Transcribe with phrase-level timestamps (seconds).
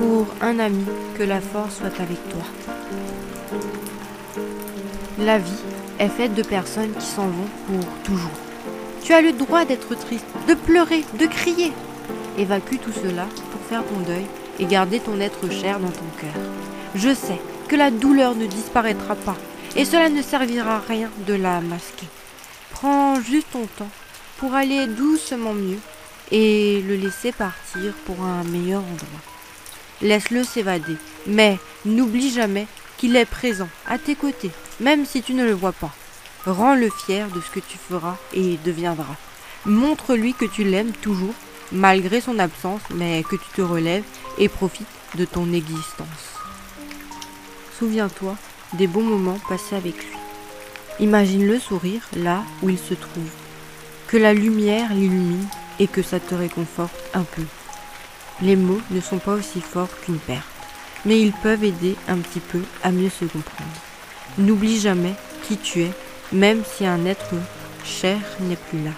[0.00, 0.86] Pour un ami,
[1.18, 2.42] que la force soit avec toi.
[5.18, 5.62] La vie
[5.98, 8.30] est faite de personnes qui s'en vont pour toujours.
[9.02, 11.74] Tu as le droit d'être triste, de pleurer, de crier.
[12.38, 14.24] Évacue tout cela pour faire ton deuil
[14.58, 16.42] et garder ton être cher dans ton cœur.
[16.94, 17.38] Je sais
[17.68, 19.36] que la douleur ne disparaîtra pas
[19.76, 22.08] et cela ne servira à rien de la masquer.
[22.70, 23.90] Prends juste ton temps
[24.38, 25.80] pour aller doucement mieux
[26.30, 29.39] et le laisser partir pour un meilleur endroit.
[30.02, 30.96] Laisse-le s'évader,
[31.26, 34.50] mais n'oublie jamais qu'il est présent à tes côtés,
[34.80, 35.92] même si tu ne le vois pas.
[36.46, 39.16] Rends-le fier de ce que tu feras et deviendras.
[39.66, 41.34] Montre-lui que tu l'aimes toujours,
[41.70, 44.04] malgré son absence, mais que tu te relèves
[44.38, 44.86] et profites
[45.16, 46.06] de ton existence.
[47.78, 48.36] Souviens-toi
[48.74, 50.16] des bons moments passés avec lui.
[51.00, 53.30] Imagine-le sourire là où il se trouve.
[54.06, 55.46] Que la lumière l'illumine
[55.78, 57.42] et que ça te réconforte un peu.
[58.42, 60.44] Les mots ne sont pas aussi forts qu'une perte,
[61.04, 63.70] mais ils peuvent aider un petit peu à mieux se comprendre.
[64.38, 65.92] N'oublie jamais qui tu es,
[66.32, 67.34] même si un être
[67.84, 68.92] cher n'est plus là.